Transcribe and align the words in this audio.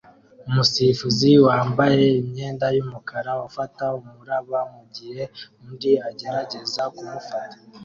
Umusifuzi 0.47 1.29
wambaye 1.45 2.05
imyenda 2.21 2.65
yumukara 2.75 3.31
ufata 3.47 3.83
umuraba 3.99 4.59
mugihe 4.73 5.23
undi 5.63 5.91
agerageza 6.09 6.81
kumufata 6.95 7.55